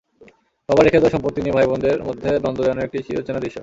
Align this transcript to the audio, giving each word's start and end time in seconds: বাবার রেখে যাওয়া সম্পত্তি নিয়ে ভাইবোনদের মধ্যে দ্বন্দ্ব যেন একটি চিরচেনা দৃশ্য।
বাবার 0.69 0.83
রেখে 0.85 0.99
যাওয়া 0.99 1.13
সম্পত্তি 1.15 1.39
নিয়ে 1.41 1.55
ভাইবোনদের 1.57 1.97
মধ্যে 2.07 2.29
দ্বন্দ্ব 2.43 2.61
যেন 2.67 2.77
একটি 2.85 2.97
চিরচেনা 3.07 3.39
দৃশ্য। 3.41 3.57